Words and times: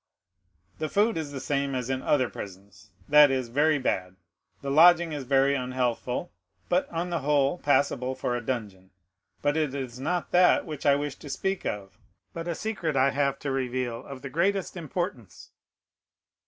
"The 0.79 0.89
food 0.89 1.15
is 1.15 1.31
the 1.31 1.39
same 1.39 1.75
as 1.75 1.87
in 1.91 2.01
other 2.01 2.27
prisons,—that 2.27 3.29
is, 3.29 3.49
very 3.49 3.77
bad; 3.77 4.15
the 4.63 4.71
lodging 4.71 5.11
is 5.11 5.25
very 5.25 5.53
unhealthful, 5.53 6.31
but, 6.69 6.89
on 6.91 7.11
the 7.11 7.19
whole, 7.19 7.59
passable 7.59 8.15
for 8.15 8.35
a 8.35 8.43
dungeon; 8.43 8.89
but 9.43 9.55
it 9.55 9.75
is 9.75 9.99
not 9.99 10.31
that 10.31 10.65
which 10.65 10.87
I 10.87 10.95
wish 10.95 11.17
to 11.17 11.29
speak 11.29 11.67
of, 11.67 11.99
but 12.33 12.47
a 12.47 12.55
secret 12.55 12.95
I 12.95 13.11
have 13.11 13.37
to 13.41 13.51
reveal 13.51 14.03
of 14.07 14.23
the 14.23 14.29
greatest 14.31 14.75
importance." 14.75 15.51